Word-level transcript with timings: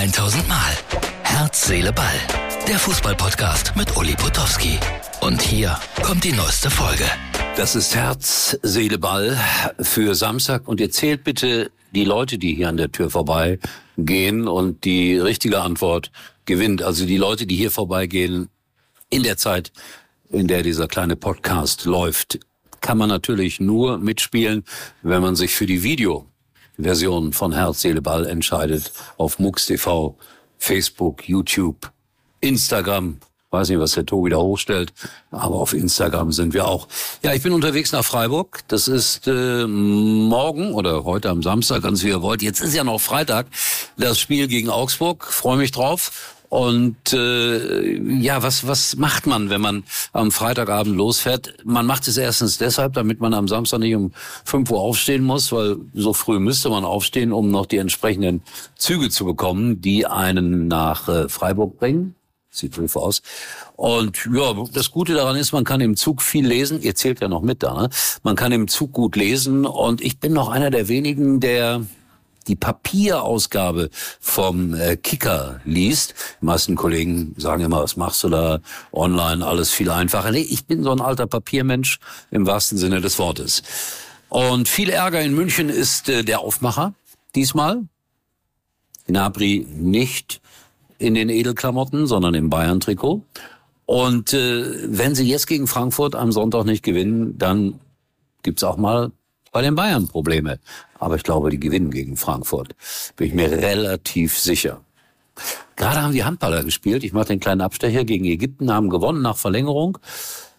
1000 0.00 0.48
Mal. 0.48 0.78
Herz, 1.24 1.66
Seele, 1.66 1.92
Ball. 1.92 2.14
Der 2.66 2.78
Fußballpodcast 2.78 3.76
mit 3.76 3.94
Uli 3.98 4.14
Potowski. 4.14 4.78
Und 5.20 5.42
hier 5.42 5.78
kommt 6.02 6.24
die 6.24 6.32
neueste 6.32 6.70
Folge. 6.70 7.04
Das 7.58 7.76
ist 7.76 7.94
Herz, 7.94 8.58
Seele, 8.62 8.96
Ball 8.96 9.38
für 9.78 10.14
Samstag. 10.14 10.66
Und 10.66 10.80
ihr 10.80 10.90
zählt 10.90 11.22
bitte 11.22 11.70
die 11.94 12.06
Leute, 12.06 12.38
die 12.38 12.54
hier 12.54 12.70
an 12.70 12.78
der 12.78 12.90
Tür 12.90 13.10
vorbeigehen 13.10 14.48
und 14.48 14.86
die 14.86 15.18
richtige 15.18 15.60
Antwort 15.60 16.10
gewinnt. 16.46 16.82
Also 16.82 17.04
die 17.04 17.18
Leute, 17.18 17.46
die 17.46 17.56
hier 17.56 17.70
vorbeigehen 17.70 18.48
in 19.10 19.22
der 19.22 19.36
Zeit, 19.36 19.70
in 20.30 20.46
der 20.46 20.62
dieser 20.62 20.88
kleine 20.88 21.16
Podcast 21.16 21.84
läuft, 21.84 22.40
kann 22.80 22.96
man 22.96 23.10
natürlich 23.10 23.60
nur 23.60 23.98
mitspielen, 23.98 24.64
wenn 25.02 25.20
man 25.20 25.36
sich 25.36 25.52
für 25.52 25.66
die 25.66 25.82
Videoversion 26.80 27.32
von 27.32 27.52
Herz, 27.52 27.82
Seele, 27.82 28.00
Ball 28.00 28.26
entscheidet. 28.26 28.92
Auf 29.18 29.38
MUX 29.38 29.66
TV, 29.66 30.16
Facebook, 30.58 31.28
YouTube, 31.28 31.90
Instagram. 32.40 33.18
Weiß 33.50 33.68
nicht, 33.68 33.80
was 33.80 33.92
der 33.92 34.06
Tobi 34.06 34.30
da 34.30 34.36
hochstellt, 34.36 34.92
aber 35.32 35.56
auf 35.56 35.72
Instagram 35.72 36.30
sind 36.30 36.54
wir 36.54 36.68
auch. 36.68 36.86
Ja, 37.22 37.34
ich 37.34 37.42
bin 37.42 37.52
unterwegs 37.52 37.90
nach 37.90 38.04
Freiburg. 38.04 38.60
Das 38.68 38.86
ist 38.86 39.26
äh, 39.26 39.66
morgen 39.66 40.72
oder 40.72 41.04
heute 41.04 41.30
am 41.30 41.42
Samstag, 41.42 41.82
ganz 41.82 42.04
wie 42.04 42.08
ihr 42.08 42.22
wollt. 42.22 42.42
Jetzt 42.42 42.60
ist 42.60 42.74
ja 42.74 42.84
noch 42.84 43.00
Freitag, 43.00 43.46
das 43.96 44.20
Spiel 44.20 44.46
gegen 44.46 44.70
Augsburg. 44.70 45.24
Freue 45.24 45.56
mich 45.56 45.72
drauf. 45.72 46.36
Und 46.50 47.12
äh, 47.12 47.96
ja, 48.18 48.42
was, 48.42 48.66
was 48.66 48.96
macht 48.96 49.28
man, 49.28 49.50
wenn 49.50 49.60
man 49.60 49.84
am 50.12 50.32
Freitagabend 50.32 50.96
losfährt? 50.96 51.54
Man 51.64 51.86
macht 51.86 52.08
es 52.08 52.16
erstens 52.16 52.58
deshalb, 52.58 52.94
damit 52.94 53.20
man 53.20 53.34
am 53.34 53.46
Samstag 53.46 53.78
nicht 53.78 53.94
um 53.94 54.10
5 54.44 54.68
Uhr 54.72 54.80
aufstehen 54.80 55.22
muss, 55.22 55.52
weil 55.52 55.76
so 55.94 56.12
früh 56.12 56.40
müsste 56.40 56.68
man 56.68 56.84
aufstehen, 56.84 57.32
um 57.32 57.52
noch 57.52 57.66
die 57.66 57.76
entsprechenden 57.76 58.42
Züge 58.74 59.10
zu 59.10 59.24
bekommen, 59.24 59.80
die 59.80 60.06
einen 60.06 60.66
nach 60.66 61.08
äh, 61.08 61.28
Freiburg 61.28 61.78
bringen. 61.78 62.16
Sieht 62.50 62.74
so 62.74 63.00
aus. 63.00 63.22
Und 63.76 64.28
ja, 64.34 64.52
das 64.72 64.90
Gute 64.90 65.14
daran 65.14 65.36
ist, 65.36 65.52
man 65.52 65.62
kann 65.62 65.80
im 65.80 65.94
Zug 65.94 66.20
viel 66.20 66.44
lesen. 66.44 66.82
Ihr 66.82 66.96
zählt 66.96 67.20
ja 67.20 67.28
noch 67.28 67.42
mit 67.42 67.62
da. 67.62 67.82
Ne? 67.82 67.90
Man 68.24 68.34
kann 68.34 68.50
im 68.50 68.66
Zug 68.66 68.92
gut 68.92 69.14
lesen. 69.14 69.64
Und 69.64 70.00
ich 70.00 70.18
bin 70.18 70.32
noch 70.32 70.48
einer 70.48 70.70
der 70.70 70.88
wenigen, 70.88 71.38
der 71.38 71.86
die 72.48 72.56
Papierausgabe 72.56 73.90
vom 74.20 74.74
äh, 74.74 74.96
Kicker 74.96 75.60
liest. 75.64 76.14
Die 76.40 76.46
meisten 76.46 76.76
Kollegen 76.76 77.34
sagen 77.36 77.62
immer, 77.64 77.82
was 77.82 77.96
machst 77.96 78.22
du 78.24 78.28
da 78.28 78.60
online, 78.92 79.46
alles 79.46 79.70
viel 79.70 79.90
einfacher. 79.90 80.30
Nee, 80.30 80.40
ich 80.40 80.66
bin 80.66 80.82
so 80.82 80.90
ein 80.90 81.00
alter 81.00 81.26
Papiermensch 81.26 81.98
im 82.30 82.46
wahrsten 82.46 82.78
Sinne 82.78 83.00
des 83.00 83.18
Wortes. 83.18 83.62
Und 84.28 84.68
viel 84.68 84.90
Ärger 84.90 85.20
in 85.20 85.34
München 85.34 85.68
ist 85.68 86.08
äh, 86.08 86.22
der 86.22 86.40
Aufmacher 86.40 86.94
diesmal. 87.34 87.82
Gnabry 89.06 89.66
nicht 89.68 90.40
in 90.98 91.14
den 91.14 91.28
Edelklamotten, 91.28 92.06
sondern 92.06 92.34
im 92.34 92.50
Bayern-Trikot. 92.50 93.22
Und 93.86 94.32
äh, 94.32 94.96
wenn 94.96 95.16
sie 95.16 95.26
jetzt 95.26 95.46
gegen 95.48 95.66
Frankfurt 95.66 96.14
am 96.14 96.30
Sonntag 96.30 96.64
nicht 96.64 96.84
gewinnen, 96.84 97.38
dann 97.38 97.80
gibt's 98.42 98.62
auch 98.62 98.76
mal 98.76 99.10
bei 99.52 99.62
den 99.62 99.74
Bayern 99.74 100.08
Probleme. 100.08 100.58
Aber 100.98 101.16
ich 101.16 101.22
glaube, 101.22 101.50
die 101.50 101.60
gewinnen 101.60 101.90
gegen 101.90 102.16
Frankfurt. 102.16 102.74
Bin 103.16 103.28
ich 103.28 103.34
mir 103.34 103.50
relativ 103.50 104.38
sicher. 104.38 104.80
Gerade 105.76 106.02
haben 106.02 106.12
die 106.12 106.24
Handballer 106.24 106.62
gespielt. 106.62 107.04
Ich 107.04 107.12
mache 107.12 107.28
den 107.28 107.40
kleinen 107.40 107.62
Abstecher 107.62 108.04
gegen 108.04 108.26
Ägypten, 108.26 108.72
haben 108.72 108.90
gewonnen 108.90 109.22
nach 109.22 109.36
Verlängerung. 109.36 109.98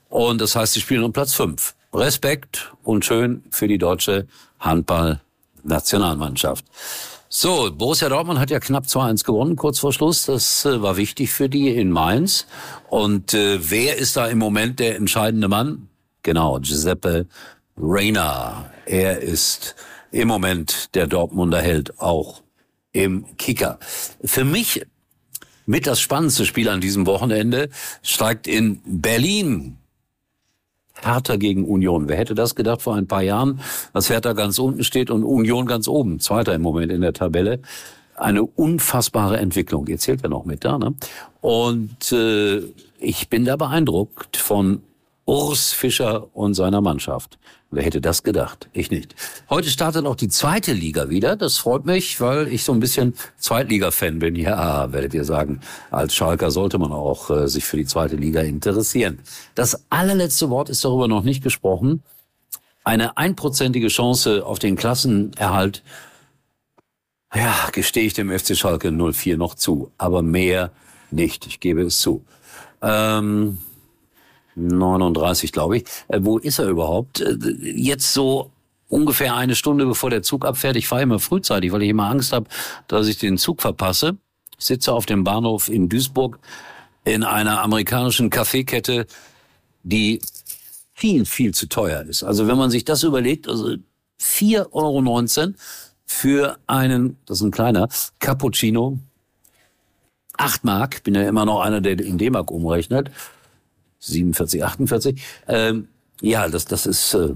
Und 0.09 0.41
das 0.41 0.55
heißt, 0.55 0.73
sie 0.73 0.81
spielen 0.81 1.03
um 1.03 1.13
Platz 1.13 1.33
fünf. 1.33 1.75
Respekt 1.93 2.73
und 2.83 3.05
schön 3.05 3.43
für 3.51 3.67
die 3.67 3.77
deutsche 3.77 4.27
Handball-Nationalmannschaft. 4.59 6.65
So, 7.33 7.71
Borussia 7.71 8.09
Dortmund 8.09 8.39
hat 8.39 8.49
ja 8.49 8.59
knapp 8.59 8.85
2-1 8.85 9.23
gewonnen, 9.23 9.55
kurz 9.55 9.79
vor 9.79 9.93
Schluss. 9.93 10.25
Das 10.25 10.65
äh, 10.65 10.81
war 10.81 10.97
wichtig 10.97 11.31
für 11.31 11.47
die 11.47 11.69
in 11.69 11.89
Mainz. 11.89 12.45
Und 12.89 13.33
äh, 13.33 13.57
wer 13.69 13.97
ist 13.97 14.17
da 14.17 14.27
im 14.27 14.37
Moment 14.37 14.79
der 14.79 14.97
entscheidende 14.97 15.47
Mann? 15.47 15.87
Genau, 16.23 16.59
Giuseppe 16.59 17.27
Reina. 17.77 18.71
Er 18.85 19.19
ist 19.19 19.75
im 20.11 20.27
Moment 20.27 20.93
der 20.95 21.07
Dortmunder 21.07 21.61
Held 21.61 21.99
auch 21.99 22.41
im 22.91 23.37
Kicker. 23.37 23.79
Für 24.23 24.43
mich 24.43 24.85
mit 25.65 25.87
das 25.87 26.01
spannendste 26.01 26.45
Spiel 26.45 26.69
an 26.69 26.81
diesem 26.81 27.05
Wochenende 27.05 27.69
steigt 28.01 28.47
in 28.47 28.81
Berlin 28.85 29.77
Hertha 31.01 31.37
gegen 31.37 31.65
Union. 31.65 32.09
Wer 32.09 32.17
hätte 32.17 32.35
das 32.35 32.55
gedacht 32.55 32.81
vor 32.81 32.95
ein 32.95 33.07
paar 33.07 33.23
Jahren, 33.23 33.61
dass 33.93 34.09
Hertha 34.09 34.33
ganz 34.33 34.59
unten 34.59 34.83
steht 34.83 35.09
und 35.09 35.23
Union 35.23 35.65
ganz 35.65 35.87
oben, 35.87 36.19
zweiter 36.19 36.53
im 36.53 36.61
Moment 36.61 36.91
in 36.91 37.01
der 37.01 37.13
Tabelle. 37.13 37.61
Eine 38.15 38.43
unfassbare 38.43 39.37
Entwicklung. 39.37 39.87
Ihr 39.87 39.97
zählt 39.97 40.21
ja 40.21 40.29
noch 40.29 40.45
mit 40.45 40.63
da, 40.63 40.77
ne? 40.77 40.93
Und 41.39 42.11
äh, 42.11 42.61
ich 42.99 43.29
bin 43.29 43.45
da 43.45 43.55
beeindruckt 43.55 44.37
von 44.37 44.83
Urs 45.31 45.71
Fischer 45.71 46.27
und 46.35 46.55
seiner 46.55 46.81
Mannschaft. 46.81 47.39
Wer 47.69 47.83
hätte 47.83 48.01
das 48.01 48.23
gedacht? 48.23 48.67
Ich 48.73 48.91
nicht. 48.91 49.15
Heute 49.49 49.69
startet 49.69 50.05
auch 50.05 50.17
die 50.17 50.27
zweite 50.27 50.73
Liga 50.73 51.09
wieder. 51.09 51.37
Das 51.37 51.57
freut 51.57 51.85
mich, 51.85 52.19
weil 52.19 52.49
ich 52.49 52.65
so 52.65 52.73
ein 52.73 52.81
bisschen 52.81 53.13
Zweitliga-Fan 53.37 54.19
bin. 54.19 54.35
Ja, 54.35 54.91
werdet 54.91 55.13
ihr 55.13 55.23
sagen, 55.23 55.61
als 55.89 56.13
Schalker 56.13 56.51
sollte 56.51 56.79
man 56.79 56.91
auch 56.91 57.29
äh, 57.29 57.47
sich 57.47 57.63
für 57.63 57.77
die 57.77 57.85
zweite 57.85 58.17
Liga 58.17 58.41
interessieren. 58.41 59.19
Das 59.55 59.85
allerletzte 59.89 60.49
Wort 60.49 60.69
ist 60.69 60.83
darüber 60.83 61.07
noch 61.07 61.23
nicht 61.23 61.41
gesprochen. 61.41 62.03
Eine 62.83 63.15
einprozentige 63.15 63.87
Chance 63.87 64.45
auf 64.45 64.59
den 64.59 64.75
Klassenerhalt, 64.75 65.81
ja, 67.33 67.55
gestehe 67.71 68.03
ich 68.03 68.13
dem 68.13 68.37
FC 68.37 68.57
Schalke 68.57 68.91
04 68.91 69.37
noch 69.37 69.55
zu. 69.55 69.93
Aber 69.97 70.23
mehr 70.23 70.71
nicht. 71.09 71.47
Ich 71.47 71.61
gebe 71.61 71.83
es 71.83 72.01
zu. 72.01 72.25
Ähm 72.81 73.59
39, 74.55 75.51
glaube 75.51 75.77
ich. 75.77 75.83
Äh, 76.07 76.19
wo 76.21 76.37
ist 76.37 76.59
er 76.59 76.67
überhaupt? 76.67 77.21
Äh, 77.21 77.37
jetzt 77.61 78.13
so 78.13 78.51
ungefähr 78.89 79.35
eine 79.35 79.55
Stunde 79.55 79.85
bevor 79.85 80.09
der 80.09 80.21
Zug 80.21 80.45
abfährt. 80.45 80.75
Ich 80.75 80.87
fahre 80.87 81.03
immer 81.03 81.19
frühzeitig, 81.19 81.71
weil 81.71 81.83
ich 81.83 81.89
immer 81.89 82.09
Angst 82.09 82.33
habe, 82.33 82.47
dass 82.87 83.07
ich 83.07 83.17
den 83.17 83.37
Zug 83.37 83.61
verpasse. 83.61 84.17
Ich 84.59 84.65
sitze 84.65 84.93
auf 84.93 85.05
dem 85.05 85.23
Bahnhof 85.23 85.69
in 85.69 85.89
Duisburg 85.89 86.39
in 87.03 87.23
einer 87.23 87.61
amerikanischen 87.61 88.29
Kaffeekette, 88.29 89.07
die 89.83 90.21
viel, 90.93 91.25
viel 91.25 91.53
zu 91.53 91.67
teuer 91.67 92.03
ist. 92.03 92.23
Also 92.23 92.47
wenn 92.47 92.57
man 92.57 92.69
sich 92.69 92.85
das 92.85 93.03
überlegt, 93.03 93.47
also 93.47 93.75
4,19 94.21 95.41
Euro 95.41 95.53
für 96.05 96.57
einen, 96.67 97.17
das 97.25 97.39
ist 97.39 97.43
ein 97.43 97.51
kleiner, 97.51 97.87
Cappuccino, 98.19 98.99
8 100.37 100.63
Mark, 100.63 101.03
bin 101.03 101.15
ja 101.15 101.27
immer 101.27 101.45
noch 101.45 101.61
einer, 101.61 101.81
der 101.81 101.99
in 101.99 102.17
D-Mark 102.17 102.51
umrechnet, 102.51 103.09
47, 104.01 104.63
48. 104.63 105.21
Ähm, 105.47 105.87
ja, 106.21 106.47
das, 106.49 106.65
das 106.65 106.85
ist 106.85 107.13
äh, 107.13 107.33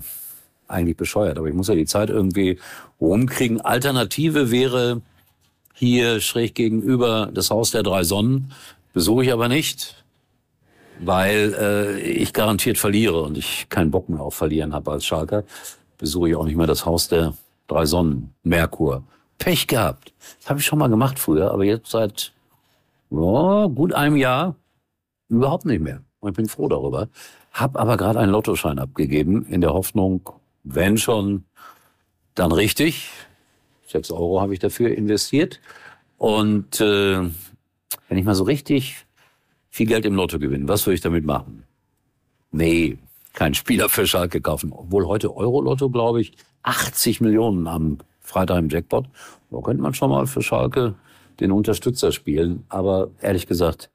eigentlich 0.68 0.98
bescheuert, 0.98 1.38
aber 1.38 1.48
ich 1.48 1.54
muss 1.54 1.68
ja 1.68 1.76
die 1.76 1.86
Zeit 1.86 2.10
irgendwie 2.10 2.60
rumkriegen. 3.00 3.62
Alternative 3.62 4.52
wäre 4.52 5.02
hier 5.74 6.20
schräg 6.20 6.56
gegenüber 6.56 7.30
das 7.34 7.50
Haus 7.50 7.72
der 7.72 7.84
drei 7.84 8.04
Sonnen. 8.04 8.52
Besuche 8.94 9.26
ich 9.26 9.34
aber 9.34 9.48
nicht, 9.48 10.04
weil 11.00 11.54
äh, 11.60 12.00
ich 12.00 12.34
garantiert 12.34 12.78
verliere 12.78 13.22
und 13.22 13.38
ich 13.38 13.68
keinen 13.70 13.92
Bock 13.92 14.10
mehr 14.10 14.22
auf 14.22 14.36
Verlieren 14.36 14.74
habe 14.74 14.92
als 14.92 15.06
Schalker. 15.06 15.44
Besuche 15.98 16.30
ich 16.30 16.36
auch 16.36 16.46
nicht 16.46 16.56
mehr 16.56 16.68
das 16.68 16.86
Haus 16.86 17.08
der 17.08 17.34
drei 17.68 17.86
Sonnen, 17.86 18.34
Merkur. 18.44 19.04
Pech 19.38 19.68
gehabt. 19.68 20.14
Das 20.40 20.50
habe 20.50 20.60
ich 20.60 20.66
schon 20.66 20.80
mal 20.80 20.88
gemacht 20.88 21.20
früher, 21.20 21.52
aber 21.52 21.66
jetzt 21.66 21.92
seit 21.92 22.32
ja, 23.10 23.68
gut 23.68 23.94
einem 23.94 24.16
Jahr 24.16 24.56
überhaupt 25.28 25.66
nicht 25.66 25.82
mehr. 25.82 26.02
Und 26.26 26.32
ich 26.32 26.38
bin 26.38 26.48
froh 26.48 26.68
darüber. 26.68 27.08
Hab 27.54 27.78
aber 27.78 27.98
gerade 27.98 28.18
einen 28.18 28.32
Lottoschein 28.32 28.80
abgegeben, 28.80 29.46
in 29.46 29.62
der 29.62 29.74
Hoffnung, 29.74 30.28
wenn 30.64 30.98
schon, 30.98 31.46
dann 32.34 32.52
richtig. 32.52 33.12
Sechs 33.86 34.10
Euro 34.10 34.42
habe 34.42 34.52
ich 34.54 34.60
dafür 34.60 34.90
investiert. 34.98 35.62
Und 36.18 36.82
äh, 36.82 37.20
wenn 37.20 38.18
ich 38.18 38.26
mal 38.26 38.34
so 38.34 38.44
richtig 38.44 39.06
viel 39.70 39.86
Geld 39.86 40.06
im 40.06 40.16
Lotto 40.16 40.40
gewinne, 40.40 40.68
was 40.68 40.88
würde 40.88 40.96
ich 40.96 41.02
damit 41.02 41.26
machen? 41.26 41.64
Nee, 42.52 42.98
kein 43.34 43.54
Spieler 43.54 43.88
für 43.88 44.08
Schalke 44.08 44.42
kaufen. 44.42 44.72
Obwohl 44.74 45.06
heute 45.06 45.36
Euro-Lotto, 45.36 45.92
glaube 45.92 46.22
ich, 46.22 46.34
80 46.64 47.22
Millionen 47.22 47.68
am 47.68 48.00
Freitag 48.22 48.58
im 48.58 48.70
Jackpot. 48.70 49.06
Da 49.52 49.62
könnte 49.62 49.84
man 49.84 49.94
schon 49.94 50.10
mal 50.10 50.26
für 50.26 50.42
Schalke 50.42 50.96
den 51.40 51.52
Unterstützer 51.52 52.12
spielen. 52.12 52.66
Aber 52.70 53.12
ehrlich 53.22 53.46
gesagt, 53.46 53.92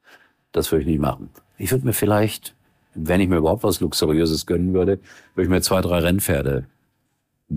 das 0.53 0.71
würde 0.71 0.83
ich 0.83 0.87
nicht 0.87 1.01
machen. 1.01 1.29
Ich 1.61 1.71
würde 1.71 1.85
mir 1.85 1.93
vielleicht, 1.93 2.55
wenn 2.95 3.21
ich 3.21 3.29
mir 3.29 3.37
überhaupt 3.37 3.63
was 3.63 3.81
Luxuriöses 3.81 4.47
gönnen 4.47 4.73
würde, 4.73 4.99
würde 5.35 5.43
ich 5.43 5.49
mir 5.49 5.61
zwei, 5.61 5.81
drei 5.81 5.99
Rennpferde 5.99 6.65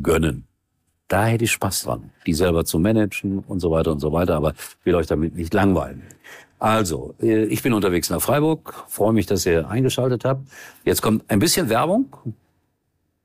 gönnen. 0.03 0.45
Da 1.09 1.25
hätte 1.25 1.45
ich 1.45 1.53
Spaß 1.53 1.85
dran, 1.85 2.11
die 2.27 2.35
selber 2.35 2.67
zu 2.67 2.79
managen 2.79 3.39
und 3.39 3.61
so 3.61 3.71
weiter 3.71 3.93
und 3.93 4.01
so 4.01 4.13
weiter, 4.13 4.37
aber 4.37 4.53
will 4.85 4.95
euch 4.95 5.07
damit 5.07 5.35
nicht 5.37 5.55
langweilen. 5.55 6.03
Also, 6.59 7.15
äh, 7.23 7.45
ich 7.45 7.63
bin 7.63 7.73
unterwegs 7.73 8.11
nach 8.11 8.21
Freiburg, 8.21 8.85
freue 8.89 9.15
mich, 9.15 9.25
dass 9.25 9.47
ihr 9.47 9.69
eingeschaltet 9.71 10.27
habt. 10.27 10.49
Jetzt 10.85 11.01
kommt 11.01 11.25
ein 11.31 11.39
bisschen 11.39 11.71
Werbung 11.71 12.15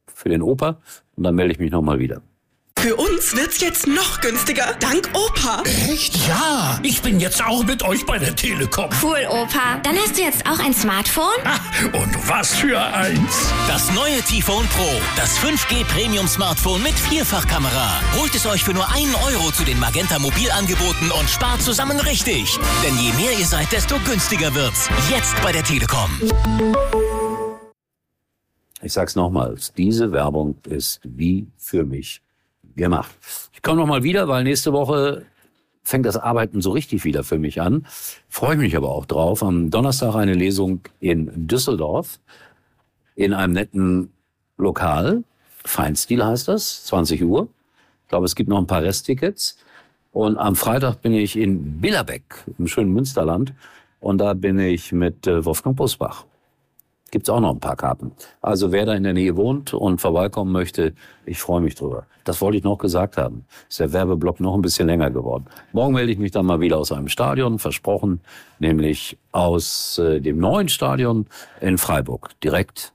für 0.07 0.29
den 0.29 0.41
Opa 0.41 0.77
und 1.17 1.23
dann 1.23 1.35
melde 1.35 1.53
ich 1.53 1.59
mich 1.59 1.71
nochmal 1.71 1.99
wieder. 1.99 2.21
Für 2.81 2.95
uns 2.95 3.35
wird's 3.35 3.59
jetzt 3.59 3.87
noch 3.87 4.21
günstiger, 4.21 4.73
dank 4.79 5.09
Opa. 5.13 5.63
Echt? 5.65 6.15
Ja, 6.29 6.79
ich 6.81 7.01
bin 7.01 7.19
jetzt 7.19 7.43
auch 7.43 7.65
mit 7.65 7.83
euch 7.83 8.05
bei 8.05 8.17
der 8.17 8.33
Telekom. 8.33 8.89
Cool, 9.03 9.27
Opa. 9.27 9.79
Dann 9.83 9.97
hast 9.97 10.17
du 10.17 10.21
jetzt 10.21 10.45
auch 10.45 10.59
ein 10.59 10.73
Smartphone? 10.73 11.35
Ah, 11.43 11.59
und 11.97 12.29
was 12.29 12.55
für 12.55 12.79
eins. 12.79 13.51
Das 13.67 13.91
neue 13.91 14.21
T-Phone 14.21 14.65
Pro, 14.67 15.01
das 15.17 15.37
5G 15.39 15.83
Premium 15.93 16.25
Smartphone 16.25 16.81
mit 16.81 16.93
Vierfachkamera. 16.93 17.99
Holt 18.17 18.33
es 18.33 18.45
euch 18.45 18.63
für 18.63 18.73
nur 18.73 18.89
einen 18.89 19.13
Euro 19.15 19.51
zu 19.51 19.65
den 19.65 19.77
Magenta 19.77 20.17
Mobilangeboten 20.17 21.11
und 21.11 21.29
spart 21.29 21.61
zusammen 21.61 21.99
richtig. 21.99 22.57
Denn 22.81 22.97
je 22.97 23.11
mehr 23.21 23.37
ihr 23.37 23.45
seid, 23.45 23.69
desto 23.73 23.99
günstiger 24.05 24.55
wird's. 24.55 24.87
Jetzt 25.09 25.35
bei 25.43 25.51
der 25.51 25.65
Telekom. 25.65 26.09
Ich 28.81 28.93
sag's 28.93 29.15
nochmals, 29.15 29.73
diese 29.73 30.13
Werbung 30.13 30.55
ist 30.63 31.01
wie 31.03 31.45
für 31.57 31.83
mich 31.83 32.21
gemacht. 32.79 33.15
Ich 33.53 33.61
komme 33.61 33.79
nochmal 33.79 34.03
wieder, 34.03 34.27
weil 34.27 34.43
nächste 34.43 34.73
Woche 34.73 35.25
fängt 35.83 36.05
das 36.05 36.17
Arbeiten 36.17 36.61
so 36.61 36.71
richtig 36.71 37.03
wieder 37.03 37.23
für 37.23 37.39
mich 37.39 37.61
an. 37.61 37.85
Freue 38.27 38.57
mich 38.57 38.75
aber 38.75 38.89
auch 38.89 39.05
drauf. 39.05 39.43
Am 39.43 39.69
Donnerstag 39.69 40.15
eine 40.15 40.33
Lesung 40.33 40.81
in 40.99 41.47
Düsseldorf 41.47 42.19
in 43.15 43.33
einem 43.33 43.53
netten 43.53 44.11
Lokal. 44.57 45.23
Feinstil 45.65 46.23
heißt 46.23 46.47
das, 46.47 46.85
20 46.85 47.23
Uhr. 47.23 47.47
Ich 48.03 48.09
glaube, 48.09 48.25
es 48.25 48.35
gibt 48.35 48.49
noch 48.49 48.57
ein 48.57 48.67
paar 48.67 48.81
Resttickets. 48.81 49.57
Und 50.11 50.37
am 50.37 50.55
Freitag 50.55 51.01
bin 51.01 51.13
ich 51.13 51.35
in 51.35 51.79
Billerbeck 51.79 52.23
im 52.57 52.67
schönen 52.67 52.93
Münsterland. 52.93 53.53
Und 53.99 54.19
da 54.19 54.33
bin 54.33 54.57
ich 54.59 54.91
mit 54.91 55.27
äh, 55.27 55.43
Wolfgang 55.45 55.75
Busbach 55.75 56.25
gibt's 57.11 57.29
auch 57.29 57.39
noch 57.39 57.51
ein 57.51 57.59
paar 57.59 57.75
Karten. 57.75 58.11
Also 58.41 58.71
wer 58.71 58.85
da 58.85 58.93
in 58.93 59.03
der 59.03 59.13
Nähe 59.13 59.35
wohnt 59.35 59.73
und 59.73 60.01
vorbeikommen 60.01 60.51
möchte, 60.51 60.93
ich 61.25 61.39
freue 61.39 61.61
mich 61.61 61.75
drüber. 61.75 62.05
Das 62.23 62.41
wollte 62.41 62.57
ich 62.57 62.63
noch 62.63 62.77
gesagt 62.77 63.17
haben. 63.17 63.45
Ist 63.67 63.79
der 63.79 63.93
Werbeblock 63.93 64.39
noch 64.39 64.53
ein 64.53 64.61
bisschen 64.61 64.87
länger 64.87 65.09
geworden. 65.09 65.45
Morgen 65.71 65.93
melde 65.93 66.11
ich 66.11 66.19
mich 66.19 66.31
dann 66.31 66.45
mal 66.45 66.59
wieder 66.59 66.77
aus 66.77 66.91
einem 66.91 67.07
Stadion, 67.07 67.59
versprochen, 67.59 68.21
nämlich 68.59 69.17
aus 69.31 69.97
äh, 69.97 70.19
dem 70.19 70.39
neuen 70.39 70.69
Stadion 70.69 71.25
in 71.61 71.77
Freiburg, 71.77 72.29
direkt 72.43 72.93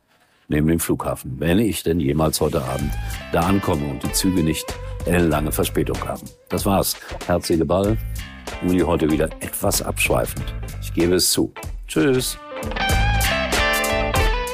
neben 0.49 0.67
dem 0.69 0.79
Flughafen, 0.79 1.37
wenn 1.39 1.59
ich 1.59 1.83
denn 1.83 2.01
jemals 2.01 2.41
heute 2.41 2.63
Abend 2.63 2.93
da 3.33 3.41
ankomme 3.41 3.87
und 3.87 4.03
die 4.03 4.13
Züge 4.13 4.43
nicht 4.43 4.67
lange 5.07 5.53
Verspätung 5.53 5.99
haben. 6.07 6.23
Das 6.49 6.65
war's. 6.65 6.97
Herz, 7.27 7.49
Seele, 7.49 7.65
Ball. 7.65 7.97
Uli 8.67 8.81
heute 8.81 9.11
wieder 9.11 9.27
etwas 9.41 9.83
abschweifend. 9.83 10.45
Ich 10.81 10.93
gebe 10.95 11.15
es 11.15 11.31
zu. 11.31 11.53
Tschüss. 11.87 12.39